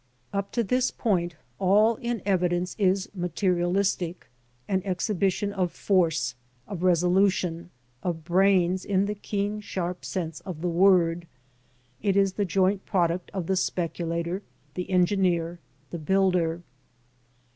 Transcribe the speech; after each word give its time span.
Up 0.33 0.51
to 0.53 0.63
this 0.63 0.89
point 0.89 1.35
all 1.59 1.97
in 1.97 2.23
evidence 2.25 2.75
is 2.79 3.07
materialistic, 3.13 4.27
an 4.67 4.81
exhibition 4.83 5.53
of 5.53 5.71
force, 5.71 6.33
of 6.67 6.81
resolution, 6.81 7.69
of 8.01 8.23
brains 8.23 8.83
in 8.83 9.05
the 9.05 9.13
keen 9.13 9.59
sharp 9.61 10.03
sense 10.03 10.39
of 10.39 10.61
the 10.61 10.69
word. 10.69 11.27
It 12.01 12.15
is 12.17 12.33
the 12.33 12.45
joint 12.45 12.83
product 12.83 13.29
of 13.31 13.45
the 13.45 13.55
speculator, 13.55 14.41
the 14.73 14.89
engineer, 14.89 15.59
the 15.91 15.99
builder. 15.99 16.63